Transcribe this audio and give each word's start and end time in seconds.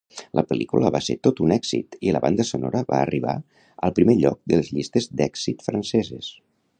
La 0.37 0.43
pel·lícula 0.51 0.89
van 0.93 1.03
ser 1.07 1.15
tot 1.27 1.41
un 1.47 1.53
èxit 1.55 1.97
i 2.09 2.15
la 2.15 2.21
banda 2.23 2.47
sonora 2.51 2.81
va 2.93 3.01
arribar 3.01 3.37
al 3.89 3.95
primer 4.01 4.19
lloc 4.23 4.41
de 4.53 4.59
les 4.61 4.75
llistes 4.79 5.11
d'èxit 5.21 5.65
franceses. 5.71 6.33